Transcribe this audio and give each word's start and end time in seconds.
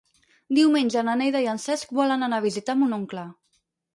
Diumenge 0.59 1.03
na 1.09 1.13
Neida 1.19 1.41
i 1.43 1.49
en 1.51 1.61
Cesc 1.65 1.93
volen 1.99 2.27
anar 2.29 2.39
a 2.41 2.45
visitar 2.47 2.77
mon 2.79 2.97
oncle. 3.01 3.27